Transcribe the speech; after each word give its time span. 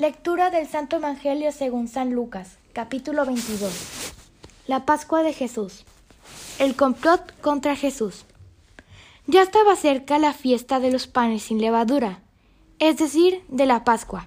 Lectura 0.00 0.48
del 0.48 0.66
Santo 0.66 0.96
Evangelio 0.96 1.52
según 1.52 1.86
San 1.86 2.14
Lucas, 2.14 2.56
capítulo 2.72 3.26
22. 3.26 3.70
La 4.66 4.86
Pascua 4.86 5.22
de 5.22 5.34
Jesús. 5.34 5.84
El 6.58 6.74
complot 6.74 7.38
contra 7.42 7.76
Jesús. 7.76 8.24
Ya 9.26 9.42
estaba 9.42 9.76
cerca 9.76 10.18
la 10.18 10.32
fiesta 10.32 10.80
de 10.80 10.90
los 10.90 11.06
panes 11.06 11.42
sin 11.42 11.60
levadura, 11.60 12.20
es 12.78 12.96
decir, 12.96 13.44
de 13.48 13.66
la 13.66 13.84
Pascua, 13.84 14.26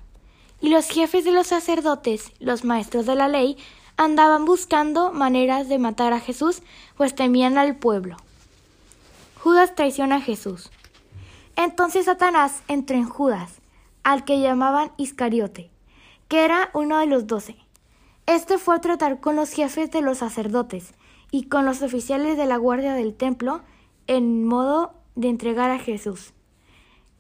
y 0.62 0.70
los 0.70 0.88
jefes 0.89 1.25
de 1.25 1.32
los 1.32 1.48
sacerdotes, 1.48 2.34
los 2.38 2.64
maestros 2.64 3.08
de 3.08 3.16
la 3.16 3.28
ley, 3.28 3.58
andaban 3.98 4.46
buscando 4.46 5.12
maneras 5.12 5.70
de 5.70 5.80
matar 5.80 6.14
a 6.14 6.20
Jesús, 6.20 6.62
pues 6.98 7.16
temían 7.16 7.58
al 7.58 7.78
pueblo. 7.78 8.18
Judas 9.42 9.74
traiciona 9.74 10.18
a 10.18 10.21
Jesús. 10.21 10.70
Entonces 11.55 12.05
Satanás 12.05 12.62
entró 12.68 12.96
en 12.96 13.10
Judas, 13.10 13.62
al 14.04 14.25
que 14.25 14.39
llamaban 14.39 14.91
Iscariote, 14.97 15.71
que 16.27 16.45
era 16.45 16.70
uno 16.73 16.99
de 16.99 17.05
los 17.05 17.27
doce. 17.27 17.55
Este 18.25 18.57
fue 18.57 18.75
a 18.75 18.81
tratar 18.81 19.20
con 19.20 19.35
los 19.35 19.52
jefes 19.52 19.91
de 19.91 20.02
los 20.02 20.20
sacerdotes 20.20 20.94
y 21.31 21.45
con 21.45 21.66
los 21.66 21.81
oficiales 21.81 22.38
de 22.38 22.45
la 22.45 22.58
guardia 22.58 22.94
del 22.94 23.13
templo 23.13 23.61
en 24.08 24.45
modo 24.45 24.94
de 25.16 25.30
entregar 25.30 25.71
a 25.71 25.80
Jesús. 25.80 26.34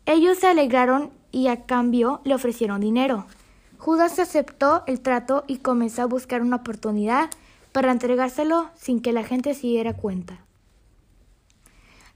Ellos 0.05 0.37
se 0.39 0.47
alegraron 0.47 1.11
y 1.31 1.47
a 1.47 1.65
cambio 1.65 2.21
le 2.23 2.35
ofrecieron 2.35 2.81
dinero. 2.81 3.25
Judas 3.77 4.19
aceptó 4.19 4.83
el 4.87 5.01
trato 5.01 5.43
y 5.47 5.57
comenzó 5.57 6.03
a 6.03 6.07
buscar 6.07 6.41
una 6.41 6.57
oportunidad 6.57 7.29
para 7.71 7.91
entregárselo 7.91 8.69
sin 8.75 9.01
que 9.01 9.13
la 9.13 9.23
gente 9.23 9.53
se 9.53 9.67
diera 9.67 9.93
cuenta. 9.93 10.39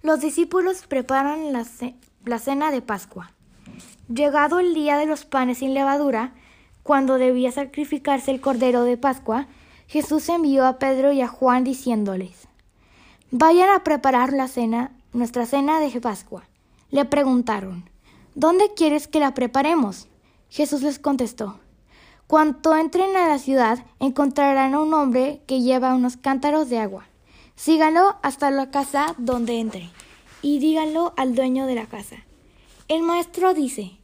Los 0.04 0.22
discípulos 0.22 0.86
preparan 0.88 1.52
la, 1.52 1.66
la 2.24 2.40
cena 2.40 2.72
de 2.72 2.82
Pascua. 2.82 3.32
Llegado 4.14 4.60
el 4.60 4.74
día 4.74 4.98
de 4.98 5.06
los 5.06 5.26
panes 5.26 5.60
sin 5.60 5.74
levadura, 5.74 6.34
cuando 6.84 7.18
debía 7.18 7.52
sacrificarse 7.52 8.32
el 8.32 8.40
cordero 8.40 8.84
de 8.84 8.98
Pascua, 8.98 9.48
Jesús 9.88 10.30
envió 10.30 10.66
a 10.66 10.80
Pedro 10.80 11.12
y 11.12 11.22
a 11.22 11.28
Juan 11.28 11.64
diciéndoles 11.64 12.48
Vayan 13.32 13.70
a 13.70 13.84
preparar 13.84 14.32
la 14.32 14.48
cena, 14.48 14.92
nuestra 15.12 15.46
cena 15.46 15.80
de 15.80 16.00
Pascua. 16.00 16.44
Le 16.92 17.04
preguntaron 17.06 17.90
¿Dónde 18.36 18.74
quieres 18.76 19.08
que 19.08 19.20
la 19.20 19.34
preparemos? 19.34 20.08
Jesús 20.50 20.82
les 20.82 21.00
contestó 21.00 21.60
Cuando 22.28 22.76
entren 22.76 23.16
a 23.18 23.28
la 23.28 23.40
ciudad 23.40 23.80
encontrarán 24.00 24.74
a 24.74 24.80
un 24.80 24.94
hombre 24.94 25.42
que 25.48 25.62
lleva 25.62 25.96
unos 25.96 26.16
cántaros 26.16 26.70
de 26.70 26.80
agua. 26.80 27.08
Síganlo 27.56 28.16
hasta 28.22 28.52
la 28.52 28.72
casa 28.72 29.16
donde 29.18 29.60
entre 29.60 29.90
y 30.42 30.60
díganlo 30.60 31.14
al 31.18 31.36
dueño 31.36 31.66
de 31.66 31.76
la 31.76 31.88
casa. 31.88 32.27
El 32.88 33.04
maestro 33.04 33.54
dice, 33.54 33.98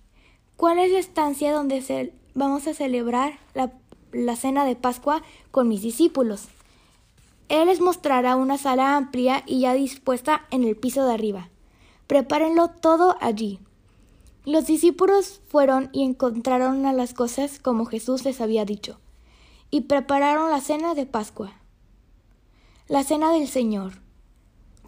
¿cuál 0.57 0.77
es 0.77 0.91
la 0.91 0.99
estancia 0.99 1.53
donde 1.53 2.13
vamos 2.33 2.67
a 2.67 2.73
celebrar 2.73 3.39
la, 3.53 3.71
la 4.11 4.35
cena 4.35 4.65
de 4.65 4.75
Pascua 4.75 5.23
con 5.51 5.69
mis 5.69 5.81
discípulos? 5.81 6.49
Él 7.47 7.67
les 7.67 7.79
mostrará 7.79 8.35
una 8.35 8.57
sala 8.57 8.97
amplia 8.97 9.43
y 9.45 9.61
ya 9.61 9.73
dispuesta 9.73 10.45
en 10.51 10.65
el 10.65 10.75
piso 10.75 11.05
de 11.05 11.13
arriba. 11.13 11.49
Prepárenlo 12.07 12.67
todo 12.67 13.15
allí. 13.21 13.59
Los 14.45 14.65
discípulos 14.65 15.39
fueron 15.47 15.89
y 15.93 16.03
encontraron 16.03 16.85
a 16.85 16.91
las 16.91 17.13
cosas 17.13 17.59
como 17.59 17.85
Jesús 17.85 18.25
les 18.25 18.41
había 18.41 18.65
dicho, 18.65 18.99
y 19.71 19.81
prepararon 19.81 20.51
la 20.51 20.59
cena 20.59 20.93
de 20.93 21.05
Pascua, 21.05 21.53
la 22.89 23.03
cena 23.03 23.31
del 23.31 23.47
Señor. 23.47 23.93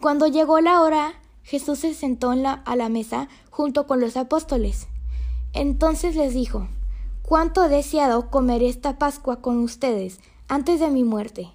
Cuando 0.02 0.26
llegó 0.26 0.60
la 0.60 0.82
hora, 0.82 1.14
Jesús 1.46 1.78
se 1.78 1.94
sentó 1.94 2.30
a 2.32 2.76
la 2.76 2.88
mesa 2.88 3.28
junto 3.50 3.86
con 3.86 4.00
los 4.00 4.16
apóstoles. 4.16 4.88
Entonces 5.52 6.16
les 6.16 6.34
dijo, 6.34 6.66
Cuánto 7.22 7.64
he 7.64 7.68
deseado 7.68 8.30
comer 8.30 8.64
esta 8.64 8.98
Pascua 8.98 9.40
con 9.40 9.60
ustedes 9.60 10.18
antes 10.48 10.80
de 10.80 10.90
mi 10.90 11.04
muerte. 11.04 11.52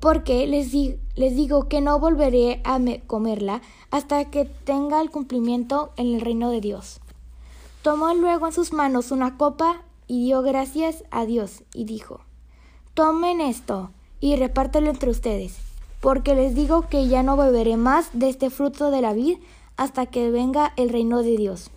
Porque 0.00 0.48
les, 0.48 0.72
les 1.14 1.36
digo 1.36 1.68
que 1.68 1.80
no 1.80 2.00
volveré 2.00 2.60
a 2.64 2.80
comerla 3.06 3.62
hasta 3.92 4.24
que 4.30 4.46
tenga 4.46 5.00
el 5.00 5.12
cumplimiento 5.12 5.92
en 5.96 6.14
el 6.14 6.20
reino 6.20 6.50
de 6.50 6.60
Dios. 6.60 7.00
Tomó 7.82 8.14
luego 8.14 8.48
en 8.48 8.52
sus 8.52 8.72
manos 8.72 9.12
una 9.12 9.36
copa 9.36 9.82
y 10.08 10.24
dio 10.24 10.42
gracias 10.42 11.04
a 11.12 11.24
Dios 11.24 11.62
y 11.72 11.84
dijo, 11.84 12.20
Tomen 12.94 13.40
esto 13.40 13.92
y 14.18 14.34
repártelo 14.34 14.90
entre 14.90 15.10
ustedes 15.10 15.73
porque 16.04 16.34
les 16.34 16.54
digo 16.54 16.82
que 16.90 17.08
ya 17.08 17.22
no 17.22 17.34
beberé 17.34 17.78
más 17.78 18.10
de 18.12 18.28
este 18.28 18.50
fruto 18.50 18.90
de 18.90 19.00
la 19.00 19.14
vid 19.14 19.38
hasta 19.78 20.04
que 20.04 20.30
venga 20.30 20.74
el 20.76 20.90
reino 20.90 21.22
de 21.22 21.38
Dios. 21.38 21.70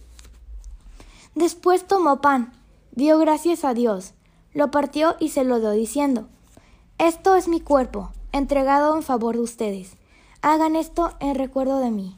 Después 1.34 1.88
tomó 1.88 2.20
pan, 2.20 2.52
dio 2.92 3.20
gracias 3.20 3.64
a 3.64 3.74
Dios, 3.74 4.16
lo 4.54 4.70
partió 4.70 5.16
y 5.22 5.30
se 5.30 5.46
lo 5.46 5.62
dio 5.62 5.72
diciendo, 5.72 6.28
Esto 6.98 7.38
es 7.38 7.48
mi 7.48 7.62
cuerpo, 7.62 8.12
entregado 8.34 8.98
en 8.98 9.02
favor 9.02 9.36
de 9.38 9.44
ustedes. 9.44 9.96
Hagan 10.42 10.76
esto 10.76 11.14
en 11.22 11.36
recuerdo 11.36 11.80
de 11.80 11.92
mí. 11.92 12.18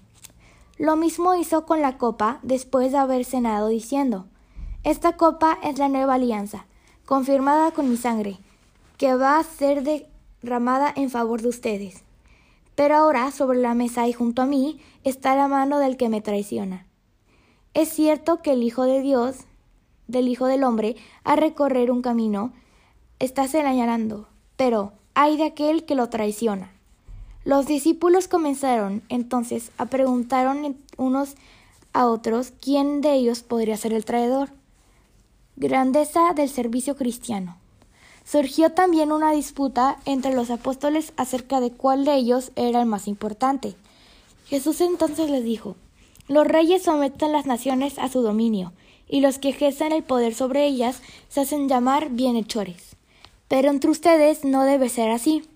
Lo 0.80 0.96
mismo 0.96 1.36
hizo 1.36 1.68
con 1.68 1.80
la 1.80 2.00
copa 2.00 2.40
después 2.42 2.92
de 2.92 2.98
haber 2.98 3.24
cenado 3.24 3.68
diciendo, 3.68 4.26
Esta 4.84 5.16
copa 5.16 5.60
es 5.62 5.78
la 5.78 5.90
nueva 5.90 6.16
alianza, 6.16 6.66
confirmada 7.06 7.70
con 7.70 7.88
mi 7.88 7.98
sangre, 7.98 8.40
que 8.98 9.14
va 9.14 9.38
a 9.38 9.44
ser 9.44 9.84
de 9.84 10.09
ramada 10.42 10.94
en 10.96 11.10
favor 11.10 11.42
de 11.42 11.50
ustedes. 11.50 12.04
Pero 12.76 12.96
ahora 12.96 13.32
sobre 13.32 13.60
la 13.60 13.74
mesa 13.74 14.08
y 14.08 14.14
junto 14.14 14.42
a 14.42 14.46
mí 14.46 14.80
está 15.04 15.36
la 15.36 15.48
mano 15.48 15.80
del 15.80 15.98
que 15.98 16.10
me 16.10 16.22
traiciona. 16.22 16.86
Es 17.74 17.90
cierto 17.90 18.42
que 18.42 18.54
el 18.54 18.64
Hijo 18.64 18.84
de 18.84 19.02
Dios, 19.02 19.46
del 20.08 20.28
Hijo 20.28 20.46
del 20.46 20.64
Hombre, 20.64 20.96
a 21.24 21.36
recorrer 21.36 21.92
un 21.92 22.02
camino, 22.02 22.54
está 23.20 23.48
señalando, 23.48 24.28
pero 24.56 24.94
hay 25.14 25.38
de 25.38 25.44
aquel 25.44 25.86
que 25.86 25.96
lo 25.96 26.10
traiciona. 26.10 26.72
Los 27.44 27.68
discípulos 27.68 28.28
comenzaron 28.28 29.04
entonces 29.10 29.72
a 29.78 29.86
preguntar 29.86 30.48
unos 30.98 31.36
a 31.94 32.06
otros 32.06 32.54
quién 32.62 33.02
de 33.02 33.14
ellos 33.14 33.44
podría 33.44 33.78
ser 33.78 33.94
el 33.94 34.06
traidor. 34.06 34.50
Grandeza 35.56 36.34
del 36.34 36.50
servicio 36.50 36.96
cristiano. 36.96 37.58
Surgió 38.30 38.70
también 38.70 39.12
una 39.12 39.32
disputa 39.32 39.98
entre 40.06 40.36
los 40.36 40.52
apóstoles 40.52 41.14
acerca 41.18 41.60
de 41.60 41.72
cuál 41.72 42.06
de 42.06 42.14
ellos 42.14 42.52
era 42.56 42.80
el 42.80 42.86
más 42.86 43.08
importante. 43.08 43.74
Jesús 44.46 44.82
entonces 44.82 45.32
les 45.32 45.44
dijo, 45.44 45.76
Los 46.28 46.46
reyes 46.46 46.84
someten 46.84 47.32
las 47.32 47.48
naciones 47.48 47.98
a 47.98 48.08
su 48.08 48.22
dominio, 48.22 48.72
y 49.08 49.22
los 49.22 49.40
que 49.40 49.50
ejercen 49.50 49.94
el 49.94 50.04
poder 50.04 50.36
sobre 50.36 50.68
ellas 50.68 51.02
se 51.28 51.42
hacen 51.42 51.68
llamar 51.68 52.12
bienhechores. 52.12 52.98
Pero 53.48 53.72
entre 53.72 53.90
ustedes 53.90 54.46
no 54.46 54.64
debe 54.64 54.90
ser 54.90 55.10
así. 55.10 55.50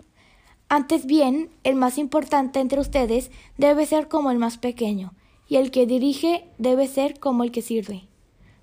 Antes 0.67 1.05
bien, 1.05 1.51
el 1.63 1.75
más 1.75 1.99
importante 1.99 2.59
entre 2.59 2.79
ustedes 2.79 3.29
debe 3.55 3.85
ser 3.85 4.07
como 4.07 4.31
el 4.31 4.39
más 4.39 4.57
pequeño, 4.57 5.13
y 5.47 5.57
el 5.57 5.69
que 5.69 5.85
dirige 5.85 6.49
debe 6.57 6.87
ser 6.87 7.19
como 7.19 7.43
el 7.43 7.51
que 7.51 7.61
sirve. 7.61 8.07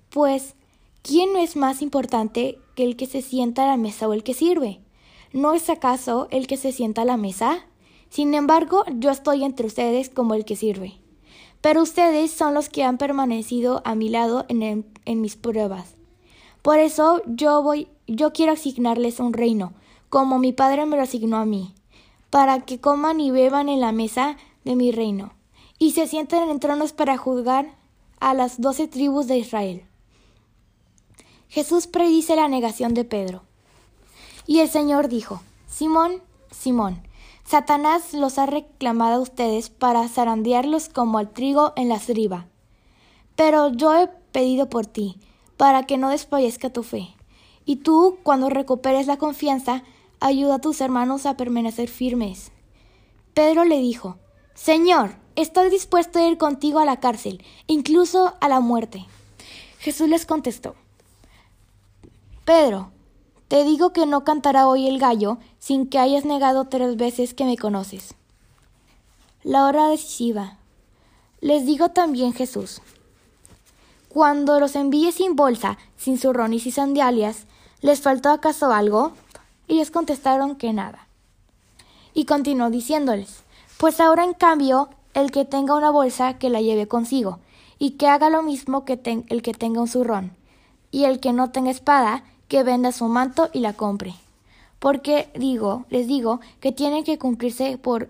Pues, 0.09 0.55
¿quién 1.01 1.33
no 1.33 1.39
es 1.39 1.55
más 1.55 1.81
importante 1.81 2.59
que 2.75 2.83
el 2.83 2.95
que 2.95 3.05
se 3.05 3.21
sienta 3.21 3.63
a 3.63 3.67
la 3.67 3.77
mesa 3.77 4.07
o 4.07 4.13
el 4.13 4.23
que 4.23 4.33
sirve. 4.33 4.79
¿No 5.33 5.53
es 5.53 5.69
acaso 5.69 6.27
el 6.31 6.47
que 6.47 6.57
se 6.57 6.71
sienta 6.71 7.03
a 7.03 7.05
la 7.05 7.17
mesa? 7.17 7.65
Sin 8.09 8.33
embargo, 8.33 8.83
yo 8.95 9.09
estoy 9.09 9.43
entre 9.43 9.67
ustedes 9.67 10.09
como 10.09 10.33
el 10.33 10.45
que 10.45 10.55
sirve. 10.55 10.95
Pero 11.61 11.81
ustedes 11.81 12.31
son 12.31 12.53
los 12.53 12.69
que 12.69 12.83
han 12.83 12.97
permanecido 12.97 13.81
a 13.85 13.95
mi 13.95 14.09
lado 14.09 14.45
en, 14.49 14.85
en 15.05 15.21
mis 15.21 15.35
pruebas. 15.35 15.95
Por 16.61 16.79
eso 16.79 17.21
yo 17.25 17.63
voy, 17.63 17.87
yo 18.07 18.33
quiero 18.33 18.53
asignarles 18.53 19.19
un 19.19 19.33
reino, 19.33 19.73
como 20.09 20.39
mi 20.39 20.53
padre 20.53 20.85
me 20.85 20.97
lo 20.97 21.03
asignó 21.03 21.37
a 21.37 21.45
mí, 21.45 21.73
para 22.29 22.61
que 22.61 22.79
coman 22.79 23.19
y 23.19 23.31
beban 23.31 23.69
en 23.69 23.79
la 23.79 23.91
mesa 23.91 24.37
de 24.63 24.75
mi 24.75 24.91
reino, 24.91 25.33
y 25.79 25.91
se 25.91 26.07
sienten 26.07 26.49
en 26.49 26.59
tronos 26.59 26.93
para 26.93 27.17
juzgar 27.17 27.75
a 28.19 28.33
las 28.33 28.61
doce 28.61 28.87
tribus 28.87 29.27
de 29.27 29.39
Israel. 29.39 29.85
Jesús 31.51 31.85
predice 31.85 32.37
la 32.37 32.47
negación 32.47 32.93
de 32.93 33.03
Pedro. 33.03 33.43
Y 34.47 34.59
el 34.59 34.69
Señor 34.69 35.09
dijo, 35.09 35.41
Simón, 35.67 36.21
Simón, 36.49 37.03
Satanás 37.45 38.13
los 38.13 38.37
ha 38.37 38.45
reclamado 38.45 39.15
a 39.15 39.19
ustedes 39.19 39.69
para 39.69 40.07
zarandearlos 40.07 40.87
como 40.87 41.17
al 41.17 41.29
trigo 41.29 41.73
en 41.75 41.89
la 41.89 41.99
sriba. 41.99 42.47
Pero 43.35 43.69
yo 43.73 43.93
he 43.93 44.07
pedido 44.31 44.69
por 44.69 44.85
ti, 44.85 45.17
para 45.57 45.85
que 45.85 45.97
no 45.97 46.11
desfallezca 46.11 46.71
tu 46.71 46.83
fe. 46.83 47.09
Y 47.65 47.75
tú, 47.75 48.19
cuando 48.23 48.49
recuperes 48.49 49.05
la 49.07 49.17
confianza, 49.17 49.83
ayuda 50.21 50.55
a 50.55 50.61
tus 50.61 50.79
hermanos 50.79 51.25
a 51.25 51.35
permanecer 51.35 51.89
firmes. 51.89 52.53
Pedro 53.33 53.65
le 53.65 53.79
dijo, 53.79 54.15
Señor, 54.53 55.17
estoy 55.35 55.69
dispuesto 55.69 56.17
a 56.17 56.29
ir 56.29 56.37
contigo 56.37 56.79
a 56.79 56.85
la 56.85 57.01
cárcel, 57.01 57.43
incluso 57.67 58.35
a 58.39 58.47
la 58.47 58.61
muerte. 58.61 59.05
Jesús 59.79 60.07
les 60.07 60.25
contestó, 60.25 60.75
Pedro, 62.53 62.91
te 63.47 63.63
digo 63.63 63.93
que 63.93 64.05
no 64.05 64.25
cantará 64.25 64.67
hoy 64.67 64.85
el 64.85 64.99
gallo 64.99 65.37
sin 65.57 65.87
que 65.87 65.99
hayas 65.99 66.25
negado 66.25 66.65
tres 66.65 66.97
veces 66.97 67.33
que 67.33 67.45
me 67.45 67.55
conoces. 67.55 68.13
La 69.41 69.63
hora 69.63 69.87
decisiva. 69.87 70.57
Les 71.39 71.65
digo 71.65 71.91
también 71.91 72.33
Jesús. 72.33 72.81
Cuando 74.09 74.59
los 74.59 74.75
envíe 74.75 75.13
sin 75.13 75.37
bolsa, 75.37 75.77
sin 75.95 76.17
zurrón 76.17 76.53
y 76.53 76.59
sin 76.59 76.73
sandalias, 76.73 77.47
¿les 77.79 78.01
faltó 78.01 78.31
acaso 78.31 78.73
algo? 78.73 79.13
Ellos 79.69 79.89
contestaron 79.89 80.57
que 80.57 80.73
nada. 80.73 81.07
Y 82.13 82.25
continuó 82.25 82.69
diciéndoles, 82.69 83.45
pues 83.77 84.01
ahora 84.01 84.25
en 84.25 84.33
cambio, 84.33 84.89
el 85.13 85.31
que 85.31 85.45
tenga 85.45 85.73
una 85.73 85.89
bolsa, 85.89 86.37
que 86.37 86.49
la 86.49 86.59
lleve 86.59 86.89
consigo, 86.89 87.39
y 87.79 87.91
que 87.91 88.09
haga 88.09 88.29
lo 88.29 88.43
mismo 88.43 88.83
que 88.83 88.99
el 89.29 89.41
que 89.41 89.53
tenga 89.53 89.79
un 89.79 89.87
zurrón, 89.87 90.35
y 90.91 91.05
el 91.05 91.21
que 91.21 91.31
no 91.31 91.51
tenga 91.51 91.71
espada, 91.71 92.25
que 92.51 92.63
venda 92.63 92.91
su 92.91 93.07
manto 93.07 93.49
y 93.53 93.61
la 93.61 93.71
compre. 93.71 94.13
Porque 94.77 95.31
digo, 95.35 95.85
les 95.89 96.05
digo, 96.05 96.41
que 96.59 96.73
tienen 96.73 97.05
que 97.05 97.17
cumplirse 97.17 97.77
por 97.77 98.09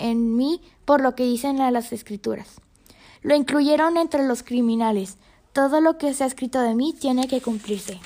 en 0.00 0.36
mí 0.36 0.60
por 0.84 1.00
lo 1.00 1.14
que 1.14 1.22
dicen 1.22 1.58
las 1.72 1.92
escrituras. 1.92 2.48
Lo 3.22 3.36
incluyeron 3.36 3.96
entre 3.96 4.26
los 4.26 4.42
criminales, 4.42 5.18
todo 5.52 5.80
lo 5.80 5.98
que 5.98 6.14
se 6.14 6.24
ha 6.24 6.26
escrito 6.26 6.60
de 6.62 6.74
mí 6.74 6.94
tiene 6.94 7.28
que 7.28 7.40
cumplirse. 7.40 8.00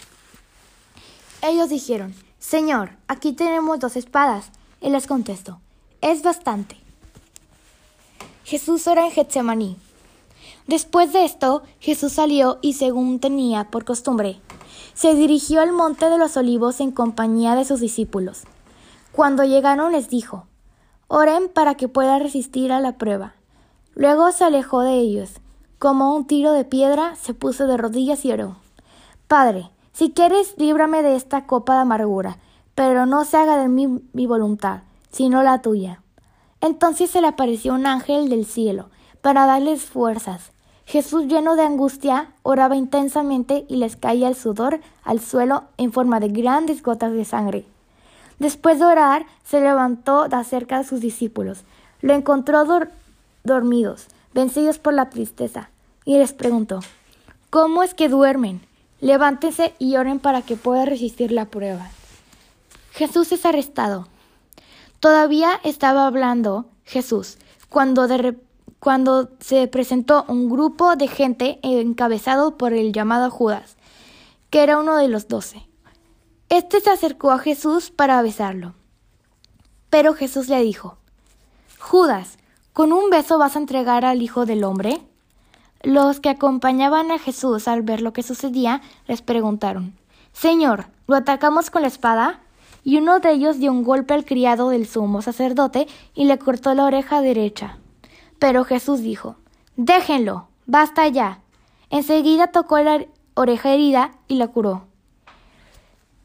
Ellos 1.40 1.70
dijeron, 1.70 2.14
Señor, 2.38 2.90
aquí 3.08 3.32
tenemos 3.32 3.80
dos 3.80 3.96
espadas. 3.96 4.50
Él 4.82 4.92
les 4.92 5.06
contestó, 5.06 5.60
es 6.02 6.22
bastante. 6.22 6.76
Jesús 8.44 8.86
ora 8.86 9.06
en 9.06 9.12
Getsemaní. 9.12 9.78
Después 10.70 11.12
de 11.12 11.24
esto, 11.24 11.64
Jesús 11.80 12.12
salió 12.12 12.60
y, 12.62 12.74
según 12.74 13.18
tenía 13.18 13.72
por 13.72 13.84
costumbre, 13.84 14.40
se 14.94 15.16
dirigió 15.16 15.62
al 15.62 15.72
monte 15.72 16.08
de 16.08 16.16
los 16.16 16.36
olivos 16.36 16.78
en 16.78 16.92
compañía 16.92 17.56
de 17.56 17.64
sus 17.64 17.80
discípulos. 17.80 18.44
Cuando 19.10 19.42
llegaron 19.42 19.90
les 19.90 20.08
dijo, 20.08 20.46
Oren 21.08 21.48
para 21.48 21.74
que 21.74 21.88
pueda 21.88 22.20
resistir 22.20 22.70
a 22.70 22.78
la 22.78 22.98
prueba. 22.98 23.34
Luego 23.96 24.30
se 24.30 24.44
alejó 24.44 24.82
de 24.82 24.94
ellos 24.94 25.40
como 25.80 26.14
un 26.14 26.24
tiro 26.28 26.52
de 26.52 26.64
piedra, 26.64 27.16
se 27.16 27.34
puso 27.34 27.66
de 27.66 27.76
rodillas 27.76 28.24
y 28.24 28.30
oró. 28.30 28.54
Padre, 29.26 29.70
si 29.92 30.12
quieres, 30.12 30.54
líbrame 30.56 31.02
de 31.02 31.16
esta 31.16 31.48
copa 31.48 31.74
de 31.74 31.80
amargura, 31.80 32.38
pero 32.76 33.06
no 33.06 33.24
se 33.24 33.38
haga 33.38 33.56
de 33.56 33.66
mí 33.66 33.88
mi 34.12 34.26
voluntad, 34.26 34.82
sino 35.10 35.42
la 35.42 35.62
tuya. 35.62 36.00
Entonces 36.60 37.10
se 37.10 37.20
le 37.20 37.26
apareció 37.26 37.74
un 37.74 37.86
ángel 37.86 38.28
del 38.28 38.46
cielo, 38.46 38.88
para 39.20 39.46
darles 39.46 39.82
fuerzas. 39.82 40.52
Jesús, 40.90 41.26
lleno 41.26 41.54
de 41.54 41.62
angustia, 41.62 42.32
oraba 42.42 42.74
intensamente 42.74 43.64
y 43.68 43.76
les 43.76 43.94
caía 43.94 44.26
el 44.26 44.34
sudor 44.34 44.80
al 45.04 45.20
suelo 45.20 45.62
en 45.76 45.92
forma 45.92 46.18
de 46.18 46.30
grandes 46.30 46.82
gotas 46.82 47.12
de 47.12 47.24
sangre. 47.24 47.64
Después 48.40 48.80
de 48.80 48.86
orar, 48.86 49.24
se 49.44 49.60
levantó 49.60 50.26
de 50.26 50.42
cerca 50.42 50.78
de 50.78 50.84
sus 50.84 51.00
discípulos. 51.00 51.62
Lo 52.00 52.12
encontró 52.12 52.64
dormidos 53.44 54.08
vencidos 54.34 54.80
por 54.80 54.92
la 54.92 55.10
tristeza, 55.10 55.70
y 56.04 56.18
les 56.18 56.32
preguntó, 56.32 56.80
¿Cómo 57.50 57.84
es 57.84 57.94
que 57.94 58.08
duermen? 58.08 58.60
Levántense 59.00 59.74
y 59.78 59.94
oren 59.94 60.18
para 60.18 60.42
que 60.42 60.56
pueda 60.56 60.86
resistir 60.86 61.30
la 61.30 61.44
prueba. 61.44 61.88
Jesús 62.90 63.30
es 63.30 63.46
arrestado. 63.46 64.08
Todavía 64.98 65.52
estaba 65.62 66.08
hablando 66.08 66.66
Jesús 66.84 67.38
cuando, 67.68 68.08
cuando 68.80 69.30
se 69.38 69.68
presentó 69.68 70.24
un 70.26 70.50
grupo 70.50 70.96
de 70.96 71.06
gente 71.06 71.60
encabezado 71.62 72.56
por 72.56 72.72
el 72.72 72.92
llamado 72.92 73.30
Judas, 73.30 73.76
que 74.50 74.62
era 74.62 74.78
uno 74.78 74.96
de 74.96 75.08
los 75.08 75.28
doce. 75.28 75.68
Este 76.48 76.80
se 76.80 76.90
acercó 76.90 77.30
a 77.30 77.38
Jesús 77.38 77.90
para 77.90 78.20
besarlo. 78.22 78.74
Pero 79.88 80.14
Jesús 80.14 80.48
le 80.48 80.60
dijo, 80.62 80.96
Judas, 81.78 82.38
¿Con 82.72 82.92
un 82.92 83.10
beso 83.10 83.36
vas 83.36 83.56
a 83.56 83.58
entregar 83.58 84.04
al 84.04 84.22
Hijo 84.22 84.46
del 84.46 84.62
Hombre? 84.62 85.02
Los 85.82 86.20
que 86.20 86.28
acompañaban 86.28 87.10
a 87.10 87.18
Jesús 87.18 87.66
al 87.66 87.82
ver 87.82 88.00
lo 88.00 88.12
que 88.12 88.22
sucedía 88.22 88.80
les 89.08 89.22
preguntaron, 89.22 89.94
Señor, 90.32 90.86
¿lo 91.08 91.16
atacamos 91.16 91.68
con 91.68 91.82
la 91.82 91.88
espada? 91.88 92.40
Y 92.84 92.96
uno 92.98 93.18
de 93.18 93.32
ellos 93.32 93.58
dio 93.58 93.72
un 93.72 93.82
golpe 93.82 94.14
al 94.14 94.24
criado 94.24 94.70
del 94.70 94.86
sumo 94.86 95.20
sacerdote 95.20 95.88
y 96.14 96.26
le 96.26 96.38
cortó 96.38 96.72
la 96.74 96.84
oreja 96.84 97.20
derecha. 97.20 97.76
Pero 98.40 98.64
Jesús 98.64 99.02
dijo, 99.02 99.36
Déjenlo, 99.76 100.48
basta 100.66 101.06
ya. 101.06 101.42
Enseguida 101.90 102.48
tocó 102.48 102.80
la 102.80 103.06
oreja 103.34 103.70
herida 103.70 104.10
y 104.26 104.34
la 104.34 104.48
curó. 104.48 104.88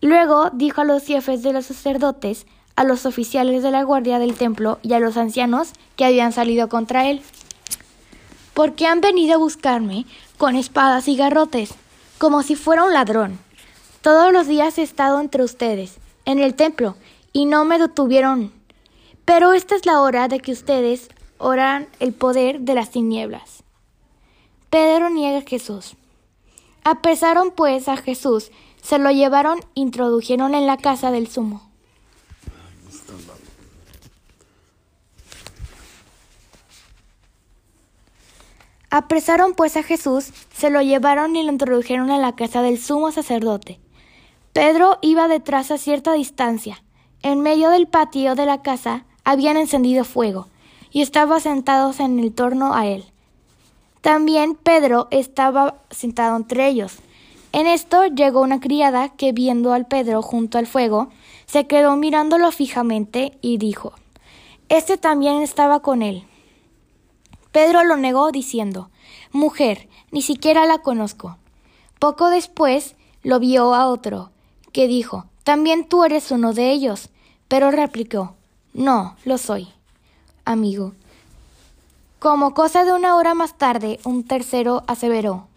Luego 0.02 0.50
dijo 0.52 0.82
a 0.82 0.86
los 0.86 1.06
jefes 1.06 1.44
de 1.44 1.54
los 1.54 1.68
sacerdotes 1.68 2.48
a 2.76 2.84
los 2.84 3.06
oficiales 3.06 3.64
de 3.64 3.72
la 3.72 3.84
guardia 3.84 4.20
del 4.20 4.36
templo 4.36 4.80
y 4.82 4.94
a 4.94 5.00
los 5.00 5.18
ancianos 5.18 5.72
que 5.96 6.06
habían 6.06 6.34
salido 6.34 6.68
contra 6.70 7.08
él. 7.08 7.22
Porque 8.54 8.86
han 8.86 9.02
venido 9.02 9.36
a 9.36 9.38
buscarme 9.38 10.06
con 10.38 10.56
espadas 10.56 11.08
y 11.08 11.16
garrotes, 11.16 11.74
como 12.18 12.44
si 12.44 12.56
fuera 12.56 12.84
un 12.84 12.94
ladrón. 12.94 13.40
Todos 14.02 14.32
los 14.32 14.48
días 14.48 14.78
he 14.78 14.84
estado 14.84 15.20
entre 15.20 15.44
ustedes, 15.44 15.98
en 16.26 16.40
el 16.40 16.56
templo, 16.56 16.96
y 17.34 17.46
no 17.46 17.66
me 17.66 17.80
detuvieron. 17.80 18.52
Pero 19.26 19.54
esta 19.54 19.76
es 19.76 19.86
la 19.86 20.02
hora 20.02 20.28
de 20.28 20.40
que 20.40 20.52
ustedes 20.52 21.10
oran 21.46 21.88
el 22.00 22.12
poder 22.12 22.62
de 22.62 22.74
las 22.74 22.90
tinieblas. 22.90 23.64
Pedro 24.72 25.12
niega 25.12 25.38
a 25.38 25.42
Jesús. 25.42 25.96
Apresaron 26.84 27.52
pues 27.52 27.88
a 27.88 27.98
Jesús, 27.98 28.52
se 28.82 28.98
lo 28.98 29.12
llevaron, 29.12 29.60
introdujeron 29.76 30.56
en 30.56 30.66
la 30.66 30.78
casa 30.78 31.12
del 31.12 31.28
sumo 31.28 31.70
Apresaron 38.90 39.54
pues 39.54 39.78
a 39.78 39.84
Jesús, 39.84 40.32
se 40.52 40.70
lo 40.70 40.82
llevaron 40.82 41.36
y 41.36 41.44
lo 41.44 41.52
introdujeron 41.52 42.10
en 42.10 42.22
la 42.22 42.36
casa 42.36 42.62
del 42.62 42.80
sumo 42.80 43.12
sacerdote. 43.12 43.80
Pedro 44.54 44.98
iba 45.02 45.28
detrás 45.28 45.70
a 45.70 45.78
cierta 45.78 46.14
distancia. 46.14 46.82
En 47.22 47.42
medio 47.42 47.70
del 47.70 47.88
patio 47.88 48.36
de 48.36 48.46
la 48.46 48.62
casa 48.62 49.06
habían 49.26 49.58
encendido 49.58 50.06
fuego, 50.06 50.48
y 50.96 51.02
estaban 51.02 51.42
sentados 51.42 52.00
en 52.00 52.20
el 52.20 52.34
torno 52.34 52.74
a 52.74 52.88
él. 52.88 53.04
También 54.00 54.56
Pedro 54.56 55.10
estaba 55.12 55.76
sentado 55.90 56.38
entre 56.38 56.68
ellos. 56.68 57.00
En 57.52 57.68
esto 57.68 58.06
llegó 58.06 58.40
una 58.40 58.62
criada 58.62 59.10
que 59.10 59.34
viendo 59.34 59.74
al 59.74 59.88
Pedro 59.88 60.22
junto 60.22 60.58
al 60.58 60.68
fuego, 60.68 61.10
se 61.48 61.68
quedó 61.68 61.98
mirándolo 61.98 62.50
fijamente 62.54 63.38
y 63.42 63.58
dijo 63.58 63.92
Este 64.70 64.96
también 64.96 65.42
estaba 65.42 65.82
con 65.82 66.02
él. 66.02 66.24
Pedro 67.52 67.84
lo 67.84 67.98
negó 67.98 68.32
diciendo 68.32 68.90
Mujer, 69.34 69.90
ni 70.12 70.22
siquiera 70.22 70.66
la 70.66 70.78
conozco. 70.78 71.36
Poco 72.00 72.30
después 72.30 72.96
lo 73.22 73.42
vio 73.42 73.76
a 73.76 73.90
otro, 73.90 74.32
que 74.72 74.88
dijo 74.88 75.26
También 75.44 75.90
tú 75.90 76.06
eres 76.06 76.32
uno 76.32 76.54
de 76.54 76.72
ellos. 76.72 77.10
Pero 77.50 77.70
replicó 77.70 78.36
No, 78.74 79.18
lo 79.26 79.38
soy. 79.38 79.76
Amigo. 80.46 80.94
Como 82.20 82.54
cosa 82.54 82.86
de 82.86 82.94
una 82.94 83.16
hora 83.16 83.34
más 83.34 83.58
tarde, 83.58 84.00
un 84.04 84.24
tercero 84.24 84.84
aseveró 84.86 85.48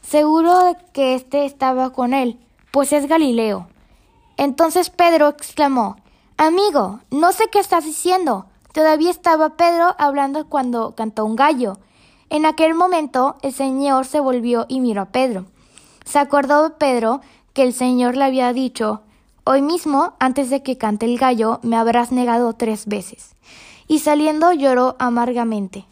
Seguro 0.00 0.76
que 0.94 1.14
éste 1.14 1.44
estaba 1.44 1.90
con 1.90 2.14
él, 2.14 2.38
pues 2.70 2.92
es 2.92 3.06
Galileo. 3.08 3.68
Entonces 4.38 4.88
Pedro 4.88 5.28
exclamó 5.28 5.96
Amigo, 6.38 7.00
no 7.10 7.32
sé 7.32 7.44
qué 7.52 7.58
estás 7.58 7.84
diciendo. 7.84 8.46
Todavía 8.72 9.10
estaba 9.10 9.56
Pedro 9.56 9.94
hablando 9.98 10.46
cuando 10.48 10.94
cantó 10.94 11.24
un 11.24 11.36
gallo. 11.36 11.78
En 12.30 12.46
aquel 12.46 12.74
momento 12.74 13.36
el 13.42 13.52
Señor 13.52 14.06
se 14.06 14.20
volvió 14.20 14.64
y 14.68 14.80
miró 14.80 15.02
a 15.02 15.06
Pedro. 15.06 15.44
Se 16.04 16.18
acordó 16.18 16.78
Pedro 16.78 17.20
que 17.52 17.64
el 17.64 17.74
Señor 17.74 18.16
le 18.16 18.24
había 18.24 18.52
dicho 18.52 19.02
Hoy 19.44 19.62
mismo, 19.62 20.14
antes 20.18 20.50
de 20.50 20.62
que 20.62 20.76
cante 20.76 21.06
el 21.06 21.18
gallo, 21.18 21.60
me 21.62 21.76
habrás 21.76 22.10
negado 22.10 22.52
tres 22.54 22.86
veces. 22.86 23.36
Y 23.88 24.00
saliendo 24.00 24.52
lloró 24.52 24.96
amargamente. 24.98 25.84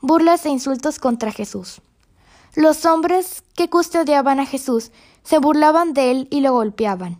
Burlas 0.00 0.46
e 0.46 0.50
insultos 0.50 0.98
contra 0.98 1.32
Jesús. 1.32 1.80
Los 2.54 2.86
hombres 2.86 3.42
que 3.56 3.68
custodiaban 3.68 4.38
a 4.38 4.46
Jesús 4.46 4.92
se 5.24 5.38
burlaban 5.38 5.92
de 5.92 6.10
él 6.10 6.28
y 6.30 6.40
lo 6.40 6.52
golpeaban, 6.52 7.18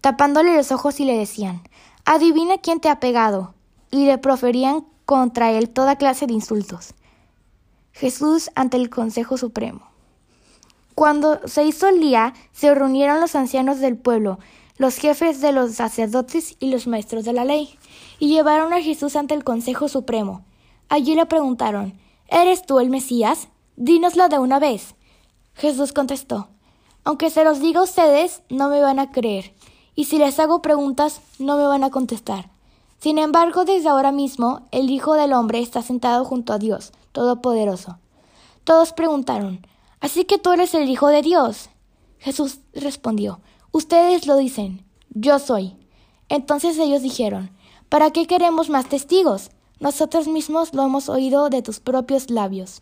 tapándole 0.00 0.54
los 0.54 0.70
ojos 0.70 1.00
y 1.00 1.04
le 1.04 1.18
decían 1.18 1.62
Adivina 2.04 2.58
quién 2.58 2.78
te 2.78 2.88
ha 2.88 3.00
pegado 3.00 3.54
y 3.90 4.06
le 4.06 4.18
proferían 4.18 4.86
contra 5.04 5.50
él 5.50 5.70
toda 5.70 5.96
clase 5.96 6.26
de 6.26 6.34
insultos. 6.34 6.94
Jesús 7.92 8.50
ante 8.54 8.76
el 8.76 8.90
Consejo 8.90 9.38
Supremo. 9.38 9.88
Cuando 10.94 11.40
se 11.48 11.64
hizo 11.64 11.88
el 11.88 12.00
día, 12.00 12.34
se 12.52 12.74
reunieron 12.74 13.20
los 13.20 13.34
ancianos 13.34 13.80
del 13.80 13.96
pueblo, 13.96 14.38
los 14.78 14.96
jefes 14.96 15.40
de 15.40 15.52
los 15.52 15.72
sacerdotes 15.74 16.56
y 16.60 16.70
los 16.70 16.86
maestros 16.86 17.24
de 17.24 17.32
la 17.32 17.44
ley, 17.44 17.78
y 18.18 18.28
llevaron 18.28 18.72
a 18.72 18.82
Jesús 18.82 19.16
ante 19.16 19.34
el 19.34 19.44
Consejo 19.44 19.88
Supremo. 19.88 20.44
Allí 20.88 21.14
le 21.14 21.26
preguntaron, 21.26 21.98
¿Eres 22.28 22.66
tú 22.66 22.80
el 22.80 22.90
Mesías? 22.90 23.48
Dínoslo 23.76 24.28
de 24.28 24.38
una 24.38 24.58
vez. 24.58 24.94
Jesús 25.54 25.92
contestó, 25.92 26.48
Aunque 27.04 27.30
se 27.30 27.44
los 27.44 27.60
diga 27.60 27.80
a 27.80 27.84
ustedes, 27.84 28.42
no 28.48 28.68
me 28.68 28.80
van 28.80 28.98
a 28.98 29.10
creer, 29.12 29.54
y 29.94 30.04
si 30.04 30.18
les 30.18 30.38
hago 30.38 30.60
preguntas, 30.60 31.20
no 31.38 31.56
me 31.56 31.66
van 31.66 31.84
a 31.84 31.90
contestar. 31.90 32.50
Sin 32.98 33.18
embargo, 33.18 33.64
desde 33.64 33.88
ahora 33.88 34.12
mismo, 34.12 34.62
el 34.70 34.90
Hijo 34.90 35.14
del 35.14 35.32
Hombre 35.32 35.60
está 35.60 35.82
sentado 35.82 36.24
junto 36.24 36.52
a 36.52 36.58
Dios 36.58 36.92
Todopoderoso. 37.12 37.98
Todos 38.64 38.92
preguntaron, 38.92 39.66
Así 40.00 40.24
que 40.24 40.38
tú 40.38 40.52
eres 40.52 40.74
el 40.74 40.88
Hijo 40.88 41.08
de 41.08 41.22
Dios. 41.22 41.70
Jesús 42.18 42.58
respondió, 42.74 43.40
Ustedes 43.76 44.26
lo 44.26 44.38
dicen, 44.38 44.86
yo 45.10 45.38
soy. 45.38 45.76
Entonces 46.30 46.78
ellos 46.78 47.02
dijeron, 47.02 47.50
¿para 47.90 48.10
qué 48.10 48.26
queremos 48.26 48.70
más 48.70 48.88
testigos? 48.88 49.50
Nosotros 49.80 50.28
mismos 50.28 50.72
lo 50.72 50.82
hemos 50.82 51.10
oído 51.10 51.50
de 51.50 51.60
tus 51.60 51.78
propios 51.78 52.30
labios. 52.30 52.80